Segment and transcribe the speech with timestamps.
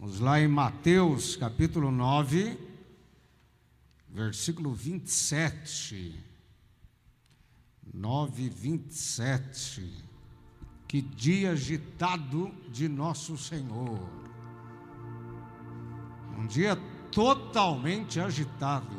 [0.00, 2.58] Vamos lá em Mateus capítulo 9,
[4.08, 6.18] versículo 27.
[7.92, 10.02] 9, 27.
[10.88, 14.00] Que dia agitado de nosso Senhor.
[16.38, 16.76] Um dia
[17.12, 18.96] totalmente agitado.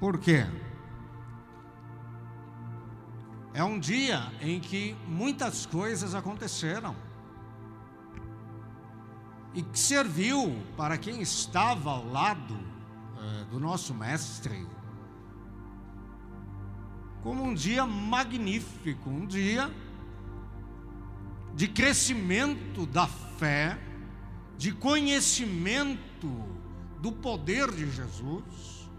[0.00, 0.46] Por quê?
[3.52, 6.96] É um dia em que muitas coisas aconteceram
[9.54, 12.58] e que serviu para quem estava ao lado
[13.18, 14.66] é, do nosso mestre
[17.24, 19.74] como um dia magnífico, um dia
[21.54, 23.78] de crescimento da fé,
[24.58, 26.28] de conhecimento
[27.00, 28.90] do poder de Jesus,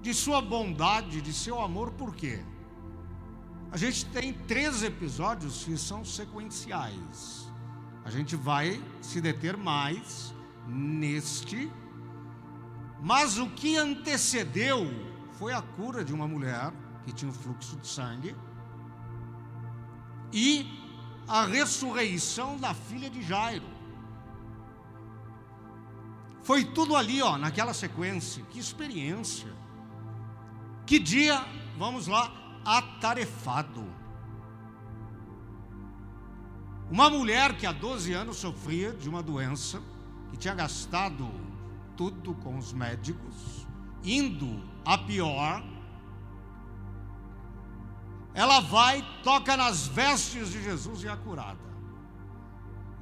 [0.00, 2.40] de sua bondade, de seu amor, por quê?
[3.72, 7.49] A gente tem três episódios que são sequenciais.
[8.04, 10.34] A gente vai se deter mais
[10.66, 11.70] neste.
[13.02, 14.86] Mas o que antecedeu
[15.32, 16.72] foi a cura de uma mulher
[17.04, 18.36] que tinha um fluxo de sangue
[20.32, 20.66] e
[21.26, 23.66] a ressurreição da filha de Jairo.
[26.42, 28.44] Foi tudo ali, ó, naquela sequência.
[28.50, 29.52] Que experiência.
[30.86, 31.44] Que dia,
[31.78, 32.32] vamos lá,
[32.64, 33.84] atarefado.
[36.90, 39.80] Uma mulher que há 12 anos sofria de uma doença,
[40.30, 41.30] que tinha gastado
[41.96, 43.66] tudo com os médicos,
[44.02, 45.62] indo a pior,
[48.34, 51.70] ela vai, toca nas vestes de Jesus e é curada.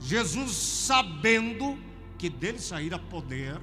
[0.00, 1.78] Jesus, sabendo
[2.18, 3.58] que dele saíra poder,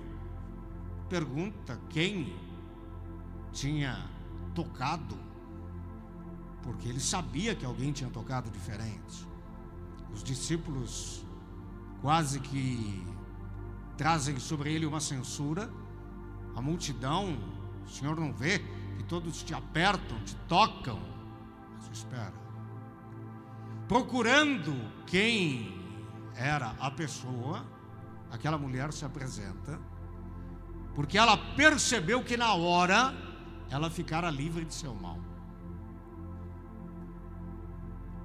[1.07, 2.35] pergunta quem
[3.51, 4.09] tinha
[4.55, 5.17] tocado,
[6.63, 9.34] porque ele sabia que alguém tinha tocado diferente.
[10.16, 11.25] Os discípulos
[12.02, 13.05] quase que
[13.97, 15.69] trazem sobre ele uma censura.
[16.55, 17.38] A multidão,
[17.85, 18.59] o Senhor não vê
[18.97, 21.00] que todos te apertam, te tocam,
[21.75, 22.34] mas espera.
[23.89, 24.73] Procurando
[25.06, 25.78] quem
[26.34, 27.66] era a pessoa,
[28.31, 29.79] aquela mulher se apresenta,
[30.95, 33.13] porque ela percebeu que na hora
[33.69, 35.19] ela ficara livre de seu mal.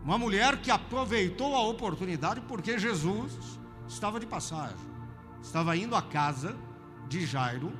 [0.02, 4.76] Uma mulher que aproveitou a oportunidade porque Jesus estava de passagem,
[5.42, 6.56] estava indo à casa
[7.08, 7.72] de Jairo.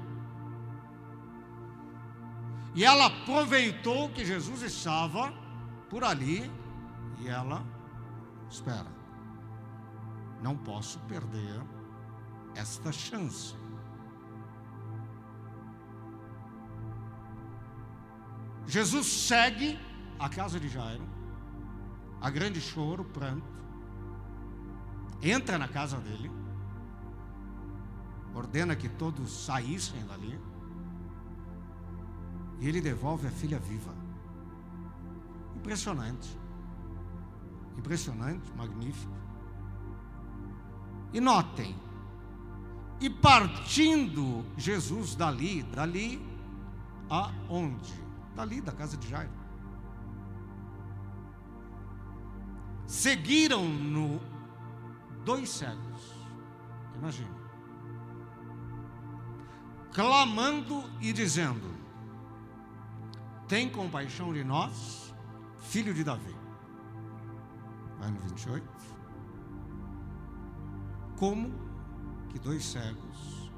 [2.75, 5.33] E ela aproveitou que Jesus estava
[5.89, 6.51] por ali
[7.21, 7.65] e ela,
[8.49, 8.87] espera,
[10.43, 11.63] não posso perder
[12.55, 13.55] esta chance.
[18.67, 19.79] Jesus segue
[20.19, 21.20] a casa de Jairo
[22.21, 23.47] a grande choro, pranto,
[25.23, 26.31] entra na casa dele,
[28.35, 30.39] ordena que todos saíssem dali,
[32.61, 33.95] e ele devolve a filha viva.
[35.57, 36.39] Impressionante.
[37.77, 39.13] Impressionante, magnífico.
[41.13, 41.75] E notem,
[43.01, 46.23] e partindo Jesus dali, dali
[47.09, 47.95] aonde?
[48.37, 49.40] Dali da casa de Jairo.
[52.91, 54.21] Seguiram-no
[55.25, 56.27] dois cegos.
[56.97, 57.31] Imagine.
[59.93, 61.73] Clamando e dizendo:
[63.47, 65.15] Tem compaixão de nós,
[65.61, 66.35] filho de Davi.
[68.01, 68.67] Vai no 28.
[71.17, 71.49] Como
[72.29, 73.53] que dois cegos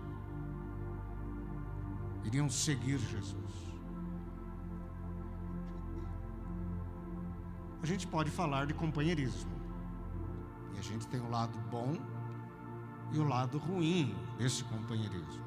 [2.22, 3.61] iriam seguir Jesus?
[7.82, 9.50] A gente pode falar de companheirismo.
[10.74, 11.96] E a gente tem o lado bom
[13.12, 15.44] e o lado ruim desse companheirismo.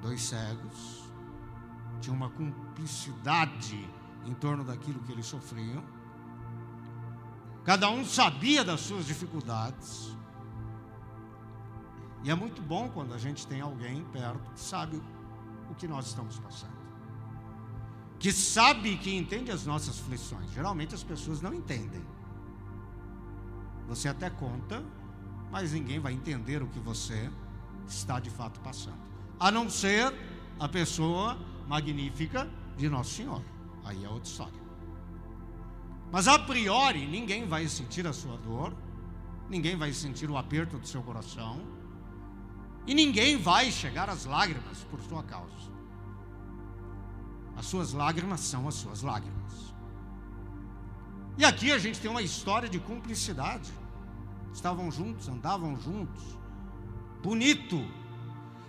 [0.00, 1.10] Dois cegos
[2.00, 3.88] tinham uma cumplicidade
[4.24, 5.82] em torno daquilo que eles sofriam.
[7.64, 10.16] Cada um sabia das suas dificuldades.
[12.22, 15.02] E é muito bom quando a gente tem alguém perto que sabe
[15.68, 16.77] o que nós estamos passando
[18.18, 20.50] que sabe que entende as nossas aflições.
[20.52, 22.02] Geralmente as pessoas não entendem.
[23.86, 24.84] Você até conta,
[25.50, 27.30] mas ninguém vai entender o que você
[27.86, 28.98] está de fato passando.
[29.38, 30.12] A não ser
[30.58, 33.42] a pessoa magnífica de Nosso Senhor.
[33.84, 34.68] Aí é outra história.
[36.10, 38.74] Mas a priori, ninguém vai sentir a sua dor,
[39.48, 41.60] ninguém vai sentir o aperto do seu coração,
[42.86, 45.77] e ninguém vai chegar às lágrimas por sua causa.
[47.58, 49.74] As suas lágrimas são as suas lágrimas.
[51.36, 53.72] E aqui a gente tem uma história de cumplicidade.
[54.52, 56.38] Estavam juntos, andavam juntos.
[57.20, 57.84] bonito,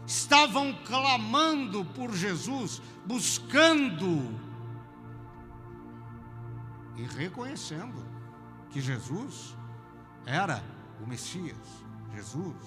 [0.07, 4.39] estavam clamando por Jesus, buscando
[6.97, 8.03] e reconhecendo
[8.71, 9.55] que Jesus
[10.25, 10.63] era
[11.01, 12.57] o Messias, Jesus,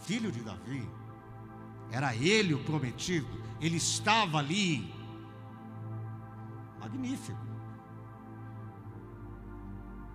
[0.00, 0.86] filho de Davi,
[1.90, 5.01] era ele o prometido, ele estava ali.
[6.92, 7.40] Magnífico.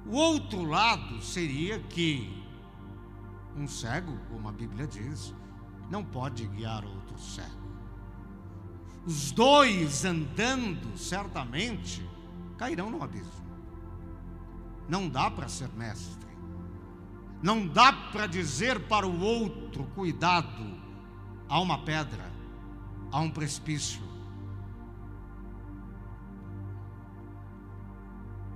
[0.06, 2.44] O outro lado seria que
[3.56, 5.34] um cego, como a Bíblia diz,
[5.90, 7.68] não pode guiar outro cego.
[9.06, 12.08] Os dois andando, certamente,
[12.58, 13.48] cairão no abismo.
[14.88, 16.28] Não dá para ser mestre.
[17.42, 20.64] Não dá para dizer para o outro: cuidado,
[21.50, 22.32] há uma pedra,
[23.12, 24.02] há um precipício.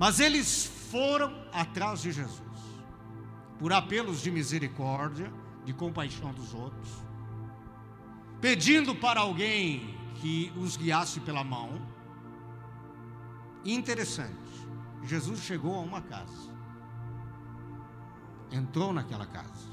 [0.01, 2.41] Mas eles foram atrás de Jesus,
[3.59, 5.31] por apelos de misericórdia,
[5.63, 6.89] de compaixão dos outros,
[8.41, 11.79] pedindo para alguém que os guiasse pela mão.
[13.63, 14.67] Interessante,
[15.03, 16.51] Jesus chegou a uma casa
[18.51, 19.71] entrou naquela casa.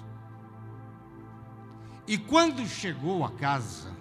[2.07, 3.95] E quando chegou à casa,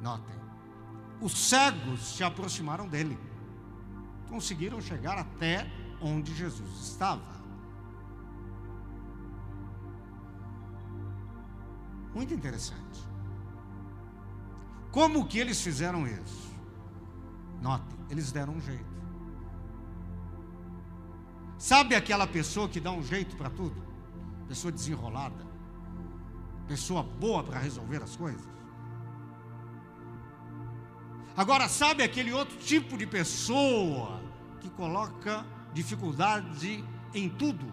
[0.00, 0.34] notem,
[1.20, 3.18] os cegos se aproximaram dele,
[4.32, 5.70] conseguiram chegar até
[6.00, 7.42] onde Jesus estava.
[12.14, 13.00] Muito interessante.
[14.90, 16.50] Como que eles fizeram isso?
[17.60, 18.92] Notem, eles deram um jeito.
[21.58, 23.82] Sabe aquela pessoa que dá um jeito para tudo?
[24.48, 25.46] Pessoa desenrolada.
[26.66, 28.50] Pessoa boa para resolver as coisas.
[31.36, 34.21] Agora, sabe aquele outro tipo de pessoa
[34.62, 35.44] que coloca
[35.74, 37.66] dificuldade em tudo?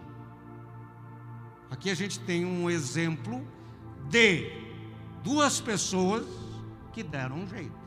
[1.70, 3.46] Aqui a gente tem um exemplo
[4.08, 4.50] de
[5.22, 6.26] duas pessoas
[6.92, 7.78] que deram um jeito.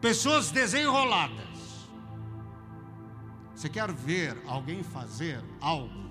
[0.00, 1.56] Pessoas desenroladas
[3.56, 6.10] você quer ver alguém fazer algo?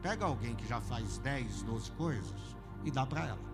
[0.00, 3.48] Pega alguém que já faz 10, 12 coisas e dá para ela.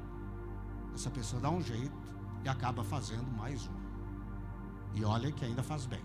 [0.95, 1.93] Essa pessoa dá um jeito
[2.45, 3.75] e acaba fazendo mais um.
[4.95, 6.01] E olha que ainda faz bem.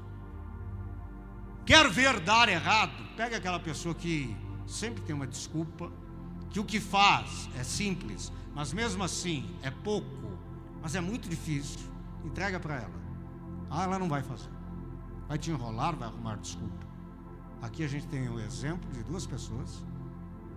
[1.69, 2.91] Quer ver dar errado?
[3.15, 4.35] Pega aquela pessoa que
[4.65, 5.91] sempre tem uma desculpa,
[6.49, 10.35] que o que faz é simples, mas mesmo assim é pouco,
[10.81, 11.81] mas é muito difícil.
[12.25, 13.01] Entrega para ela.
[13.69, 14.49] Ah, ela não vai fazer.
[15.27, 16.87] Vai te enrolar, vai arrumar desculpa.
[17.61, 19.85] Aqui a gente tem o exemplo de duas pessoas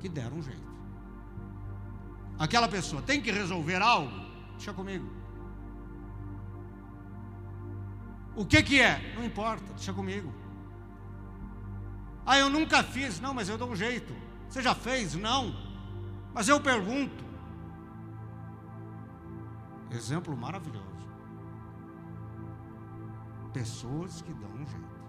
[0.00, 0.72] que deram um jeito.
[2.38, 4.18] Aquela pessoa tem que resolver algo,
[4.52, 5.12] deixa comigo.
[8.34, 9.12] O que que é?
[9.14, 10.40] Não importa, deixa comigo.
[12.24, 13.20] Ah, eu nunca fiz.
[13.20, 14.14] Não, mas eu dou um jeito.
[14.48, 15.14] Você já fez?
[15.14, 15.54] Não.
[16.32, 17.24] Mas eu pergunto.
[19.90, 20.86] Exemplo maravilhoso.
[23.52, 25.02] Pessoas que dão um jeito.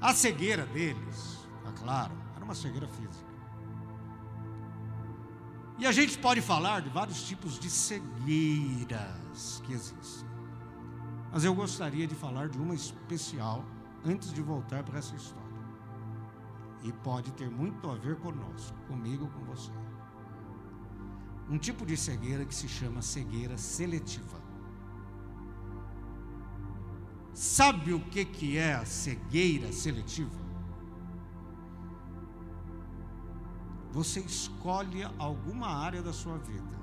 [0.00, 3.26] A cegueira deles, é claro, era uma cegueira física.
[5.78, 10.28] E a gente pode falar de vários tipos de cegueiras que existem.
[11.32, 13.64] Mas eu gostaria de falar de uma especial
[14.04, 15.47] antes de voltar para essa história.
[16.82, 19.72] E pode ter muito a ver conosco, comigo, com você.
[21.50, 24.38] Um tipo de cegueira que se chama cegueira seletiva.
[27.32, 30.38] Sabe o que, que é a cegueira seletiva?
[33.92, 36.78] Você escolhe alguma área da sua vida,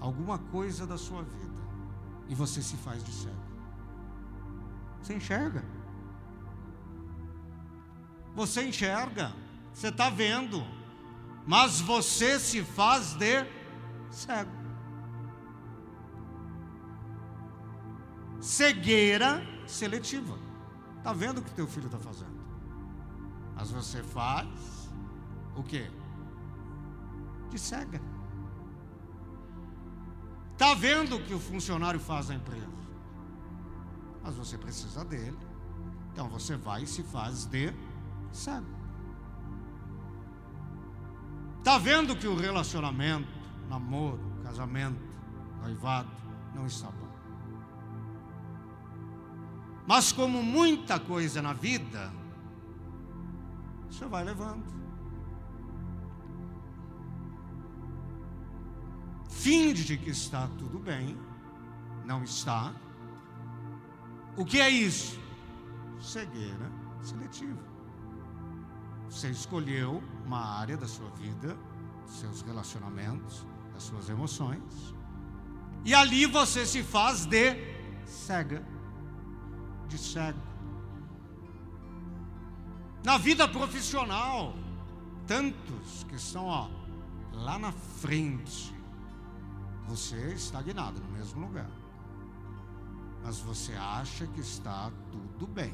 [0.00, 1.60] alguma coisa da sua vida,
[2.28, 3.36] e você se faz de cego.
[5.02, 5.64] Você enxerga.
[8.34, 9.32] Você enxerga,
[9.72, 10.64] você está vendo,
[11.46, 13.44] mas você se faz de
[14.10, 14.58] cego.
[18.40, 20.38] cegueira seletiva.
[20.98, 22.38] Está vendo o que teu filho está fazendo?
[23.54, 24.48] Mas você faz
[25.56, 25.90] o quê?
[27.50, 28.00] De cega.
[30.52, 32.66] Está vendo o que o funcionário faz na empresa?
[34.22, 35.38] Mas você precisa dele.
[36.12, 37.72] Então você vai e se faz de
[38.32, 38.66] cego.
[41.58, 43.28] Está vendo que o relacionamento,
[43.68, 44.98] namoro, casamento,
[45.60, 46.10] noivado
[46.54, 47.08] não está bom.
[49.86, 52.12] Mas como muita coisa na vida,
[53.88, 54.64] você vai levando.
[59.28, 61.16] Finge que está tudo bem,
[62.04, 62.74] não está.
[64.36, 65.18] O que é isso?
[66.00, 66.70] Cegueira
[67.00, 67.67] seletiva.
[69.08, 71.56] Você escolheu uma área da sua vida
[72.08, 73.46] seus relacionamentos,
[73.76, 74.94] as suas emoções.
[75.84, 77.54] E ali você se faz de
[78.04, 78.64] cega,
[79.88, 80.40] de cego.
[83.04, 84.54] Na vida profissional,
[85.26, 86.68] tantos que estão ó,
[87.32, 88.74] lá na frente,
[89.86, 91.70] você é estagnado no mesmo lugar.
[93.22, 95.72] Mas você acha que está tudo bem.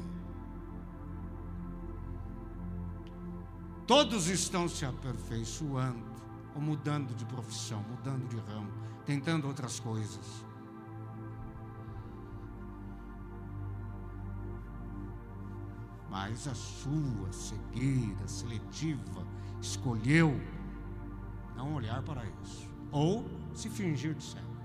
[3.87, 6.03] Todos estão se aperfeiçoando,
[6.55, 8.71] ou mudando de profissão, mudando de ramo,
[9.05, 10.43] tentando outras coisas.
[16.09, 19.27] Mas a sua cegueira seletiva
[19.61, 20.39] escolheu
[21.55, 24.55] não olhar para isso, ou se fingir de cego.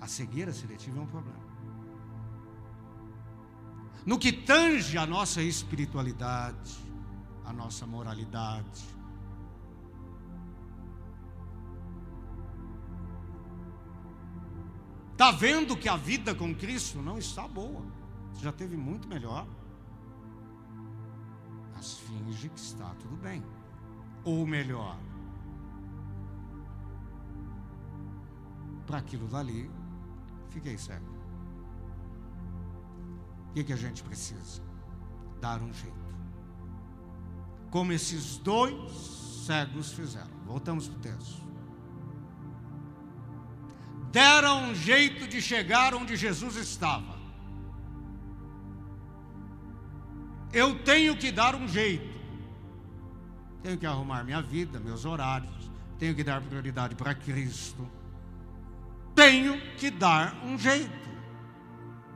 [0.00, 1.50] A cegueira seletiva é um problema.
[4.06, 6.76] No que tange a nossa espiritualidade,
[7.44, 9.00] a nossa moralidade,
[15.20, 17.84] Está vendo que a vida com Cristo não está boa.
[18.40, 19.46] Já teve muito melhor.
[21.74, 23.44] Mas finge que está tudo bem.
[24.24, 24.98] Ou melhor,
[28.86, 29.70] para aquilo dali,
[30.48, 31.19] fiquei cego.
[33.50, 34.62] O que, que a gente precisa?
[35.40, 36.00] Dar um jeito.
[37.70, 40.30] Como esses dois cegos fizeram.
[40.46, 41.50] Voltamos para o texto
[44.10, 47.18] deram um jeito de chegar onde Jesus estava.
[50.52, 52.18] Eu tenho que dar um jeito.
[53.62, 55.70] Tenho que arrumar minha vida, meus horários.
[55.98, 57.88] Tenho que dar prioridade para Cristo.
[59.14, 60.99] Tenho que dar um jeito.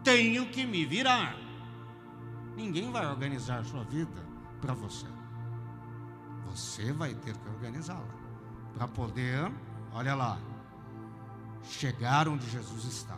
[0.04, 1.34] Tenho que me virar.
[2.54, 4.22] Ninguém vai organizar sua vida
[4.60, 5.06] para você.
[6.50, 8.14] Você vai ter que organizá-la
[8.74, 9.50] para poder,
[9.92, 10.38] olha lá,
[11.64, 13.16] chegar onde Jesus está.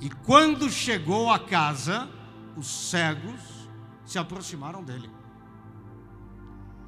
[0.00, 2.08] E quando chegou à casa,
[2.56, 3.68] os cegos
[4.04, 5.10] se aproximaram dele.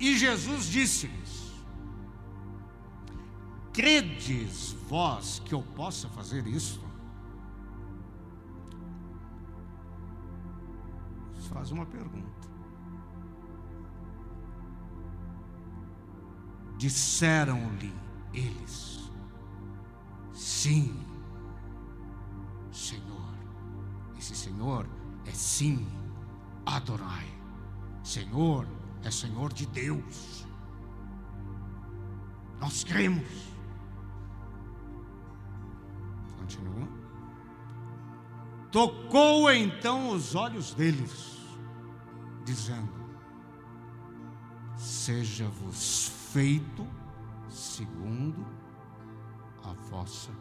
[0.00, 1.52] E Jesus disse-lhes:
[3.73, 6.91] Credes vós que eu possa fazer isto?
[11.52, 12.49] Faz uma pergunta.
[16.76, 17.94] Disseram-lhe
[18.32, 19.11] eles:
[20.32, 20.99] Sim,
[22.73, 23.12] Senhor.
[24.18, 24.87] Esse Senhor
[25.26, 25.87] é sim,
[26.64, 27.26] Adonai.
[28.02, 28.66] Senhor
[29.04, 30.47] é Senhor de Deus.
[32.61, 33.52] Nós cremos.
[36.38, 36.88] Continua.
[38.71, 41.31] Tocou então os olhos deles,
[42.44, 42.92] dizendo:
[44.76, 46.87] Seja-vos feito
[47.49, 48.46] segundo
[49.64, 50.32] a vossa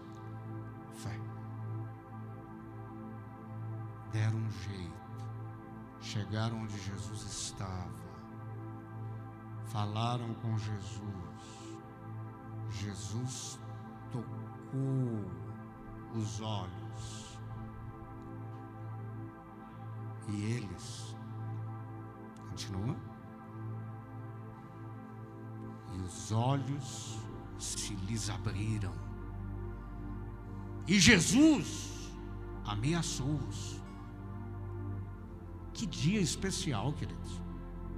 [0.96, 1.20] fé.
[4.12, 5.25] Deram um jeito,
[6.01, 7.91] chegaram onde Jesus estava,
[9.65, 11.01] falaram com Jesus.
[12.70, 13.60] Jesus
[14.12, 15.31] tocou
[16.15, 17.39] os olhos
[20.29, 21.11] e eles
[22.62, 22.96] continua
[25.94, 27.18] e os olhos
[27.58, 28.94] se lhes abriram
[30.88, 32.12] e Jesus
[32.65, 33.80] ameaçou-os.
[35.74, 37.41] Que dia especial, queridos.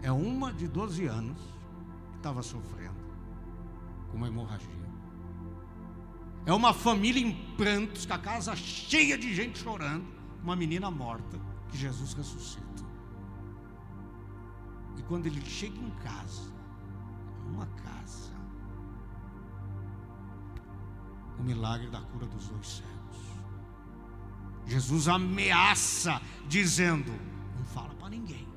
[0.01, 1.41] É uma de 12 anos
[2.12, 3.03] que estava sofrendo
[4.10, 4.70] com uma hemorragia.
[6.46, 10.05] É uma família em prantos, com a casa cheia de gente chorando,
[10.43, 11.39] uma menina morta
[11.70, 12.62] que Jesus ressuscita.
[14.97, 16.51] E quando ele chega em casa,
[17.47, 18.31] uma casa,
[21.39, 22.93] o milagre da cura dos dois cegos.
[24.65, 27.12] Jesus ameaça, dizendo:
[27.57, 28.47] Não fala para ninguém.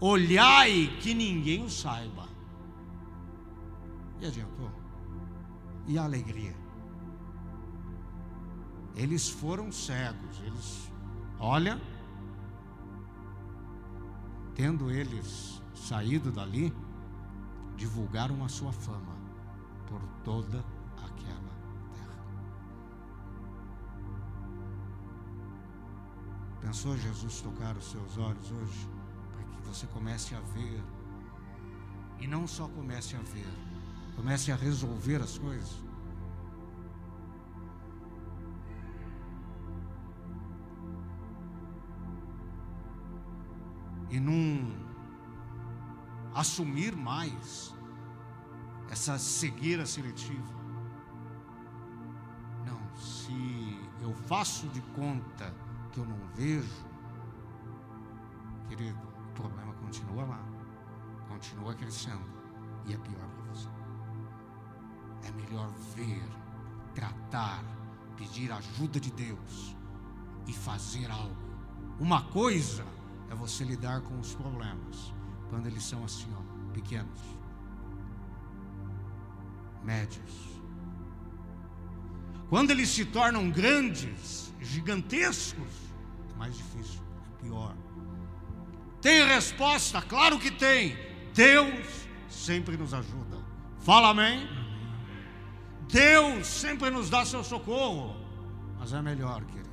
[0.00, 2.28] Olhai que ninguém o saiba.
[4.20, 4.70] E adiantou?
[5.86, 6.54] E a alegria?
[8.94, 10.90] Eles foram cegos, eles,
[11.38, 11.80] olha,
[14.54, 16.72] tendo eles saído dali,
[17.76, 19.14] divulgaram a sua fama
[19.86, 20.64] por toda
[20.96, 21.54] aquela
[21.92, 22.24] terra.
[26.60, 28.88] Pensou Jesus tocar os seus olhos hoje?
[29.32, 30.82] Para que você comece a ver.
[32.20, 33.52] E não só comece a ver,
[34.16, 35.82] comece a resolver as coisas.
[44.14, 44.72] E não
[46.36, 47.74] assumir mais
[48.88, 50.54] essa cegueira seletiva.
[52.64, 55.52] Não, se eu faço de conta
[55.90, 56.86] que eu não vejo,
[58.68, 60.44] querido, o problema continua lá,
[61.26, 62.24] continua crescendo
[62.86, 63.68] e é pior para você.
[65.24, 66.22] É melhor ver,
[66.94, 67.64] tratar,
[68.16, 69.76] pedir ajuda de Deus
[70.46, 71.42] e fazer algo.
[71.98, 72.86] Uma coisa
[73.34, 75.12] é você lidar com os problemas
[75.50, 77.20] quando eles são assim, ó, pequenos,
[79.82, 80.32] médios.
[82.48, 85.72] Quando eles se tornam grandes, gigantescos,
[86.32, 87.76] é mais difícil, é pior.
[89.00, 90.00] Tem resposta?
[90.00, 90.96] Claro que tem.
[91.34, 93.38] Deus sempre nos ajuda.
[93.80, 94.48] Fala amém.
[95.90, 98.16] Deus sempre nos dá seu socorro.
[98.78, 99.70] Mas é melhor, querido,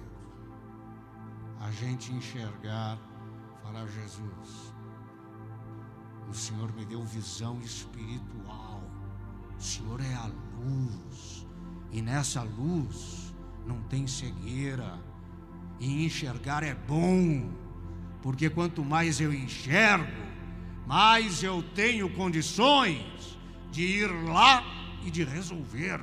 [1.59, 2.97] a gente enxergar,
[3.63, 4.73] falar, Jesus,
[6.29, 8.81] o Senhor me deu visão espiritual.
[9.57, 11.45] O Senhor é a luz.
[11.91, 13.33] E nessa luz
[13.65, 14.99] não tem cegueira.
[15.79, 17.51] E enxergar é bom.
[18.21, 20.11] Porque quanto mais eu enxergo,
[20.87, 23.37] mais eu tenho condições
[23.71, 24.63] de ir lá
[25.03, 25.99] e de resolver.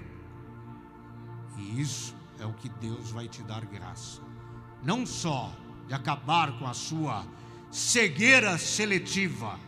[1.57, 4.21] E isso é o que Deus vai te dar graça.
[4.83, 5.53] Não só
[5.87, 7.25] de acabar com a sua
[7.71, 9.59] cegueira seletiva,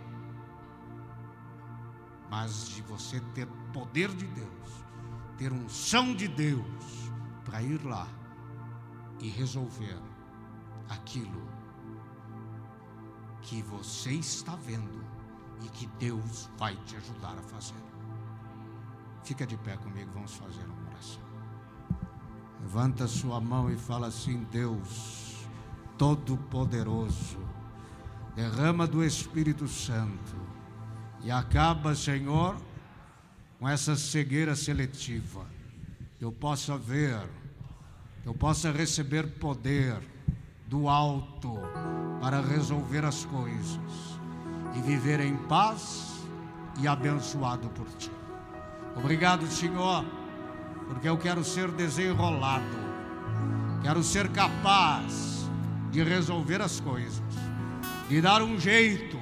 [2.30, 4.84] mas de você ter poder de Deus,
[5.36, 7.10] ter unção de Deus
[7.44, 8.06] para ir lá
[9.20, 9.98] e resolver
[10.88, 11.48] aquilo
[13.42, 15.04] que você está vendo
[15.62, 17.74] e que Deus vai te ajudar a fazer.
[19.22, 21.22] Fica de pé comigo, vamos fazer uma oração.
[22.60, 25.46] Levanta sua mão e fala assim: Deus
[25.98, 27.38] Todo-Poderoso,
[28.40, 30.34] derrama do Espírito Santo
[31.22, 32.56] e acaba, Senhor,
[33.58, 35.44] com essa cegueira seletiva.
[36.18, 37.20] Eu possa ver,
[38.24, 39.98] eu possa receber poder
[40.66, 41.58] do alto
[42.18, 44.18] para resolver as coisas
[44.74, 46.24] e viver em paz
[46.80, 48.10] e abençoado por ti.
[48.96, 50.02] Obrigado, Senhor,
[50.88, 52.78] porque eu quero ser desenrolado,
[53.82, 55.46] quero ser capaz
[55.90, 57.49] de resolver as coisas,
[58.10, 59.16] de dar um jeito,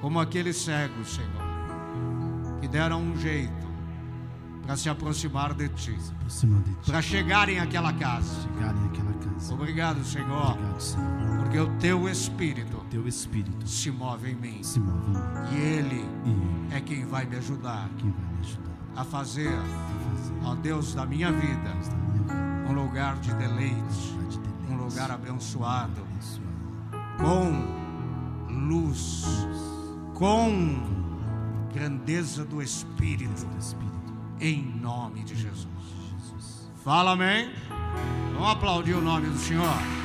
[0.00, 3.66] como aqueles cegos, Senhor, que deram um jeito
[4.64, 5.98] para se aproximar de ti,
[6.86, 8.40] para chegarem àquela casa.
[8.42, 9.52] Chegarem àquela casa.
[9.52, 10.52] Obrigado, Senhor.
[10.52, 11.38] Obrigado, Senhor.
[11.40, 14.62] Porque o teu espírito Teu Espírito se move em mim.
[14.62, 15.18] se move em mim.
[15.50, 19.48] E ele E Ele é quem vai me ajudar quem vai me ajudar a fazer,
[19.48, 24.28] a fazer ó Deus da minha vida, da minha vida um lugar de deleite, lugar
[24.28, 26.51] de deleite, um lugar abençoado, abençoado,
[27.22, 29.24] com luz,
[30.14, 30.76] com
[31.72, 33.46] grandeza do Espírito,
[34.40, 35.68] em nome de Jesus.
[36.82, 37.48] Fala amém.
[38.32, 40.01] Vamos aplaudir o nome do Senhor.